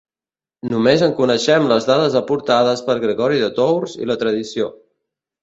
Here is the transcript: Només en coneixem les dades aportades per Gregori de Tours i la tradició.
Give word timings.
Només 0.69 1.03
en 1.07 1.11
coneixem 1.19 1.67
les 1.71 1.87
dades 1.89 2.17
aportades 2.23 2.83
per 2.89 2.97
Gregori 3.05 3.39
de 3.45 3.53
Tours 3.61 3.95
i 4.01 4.09
la 4.15 4.19
tradició. 4.25 4.73